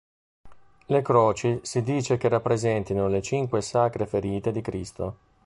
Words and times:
Le 0.87 1.01
croci 1.03 1.59
si 1.61 1.83
dice 1.83 2.17
che 2.17 2.27
rappresentino 2.27 3.07
le 3.07 3.21
cinque 3.21 3.61
sacre 3.61 4.07
ferite 4.07 4.51
di 4.51 4.61
Cristo. 4.61 5.17